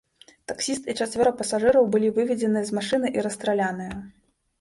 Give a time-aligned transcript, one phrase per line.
[0.51, 3.93] Таксіст і чацвёра пасажыраў былі выведзеныя з машыны і расстраляныя.